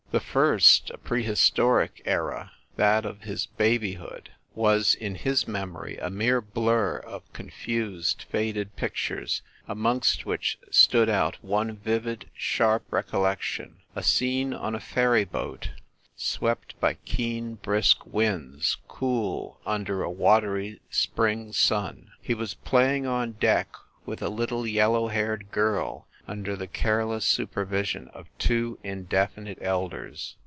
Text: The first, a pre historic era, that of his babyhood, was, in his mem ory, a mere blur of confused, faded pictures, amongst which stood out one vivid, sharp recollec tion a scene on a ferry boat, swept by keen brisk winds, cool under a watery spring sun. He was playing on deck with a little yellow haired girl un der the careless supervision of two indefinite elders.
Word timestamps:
The 0.11 0.19
first, 0.19 0.89
a 0.89 0.97
pre 0.97 1.23
historic 1.23 2.01
era, 2.03 2.51
that 2.75 3.05
of 3.05 3.21
his 3.21 3.45
babyhood, 3.45 4.31
was, 4.53 4.93
in 4.93 5.15
his 5.15 5.47
mem 5.47 5.73
ory, 5.73 5.95
a 5.99 6.09
mere 6.09 6.41
blur 6.41 6.97
of 6.97 7.31
confused, 7.31 8.23
faded 8.29 8.75
pictures, 8.75 9.41
amongst 9.69 10.25
which 10.25 10.59
stood 10.69 11.07
out 11.07 11.37
one 11.41 11.77
vivid, 11.77 12.29
sharp 12.33 12.83
recollec 12.91 13.39
tion 13.41 13.77
a 13.95 14.03
scene 14.03 14.53
on 14.53 14.75
a 14.75 14.81
ferry 14.81 15.23
boat, 15.23 15.69
swept 16.17 16.77
by 16.81 16.95
keen 17.05 17.55
brisk 17.55 18.05
winds, 18.05 18.75
cool 18.89 19.61
under 19.65 20.03
a 20.03 20.11
watery 20.11 20.81
spring 20.89 21.53
sun. 21.53 22.11
He 22.21 22.33
was 22.33 22.53
playing 22.55 23.05
on 23.07 23.37
deck 23.39 23.69
with 24.05 24.21
a 24.21 24.27
little 24.27 24.67
yellow 24.67 25.07
haired 25.07 25.51
girl 25.51 26.05
un 26.27 26.43
der 26.43 26.55
the 26.55 26.67
careless 26.67 27.25
supervision 27.25 28.07
of 28.09 28.27
two 28.37 28.77
indefinite 28.83 29.57
elders. 29.59 30.37